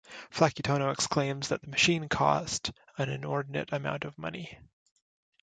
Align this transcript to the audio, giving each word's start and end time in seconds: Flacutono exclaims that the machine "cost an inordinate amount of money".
Flacutono 0.31 0.91
exclaims 0.91 1.49
that 1.49 1.61
the 1.61 1.67
machine 1.67 2.09
"cost 2.09 2.71
an 2.97 3.07
inordinate 3.07 3.71
amount 3.71 4.03
of 4.03 4.17
money". 4.17 4.57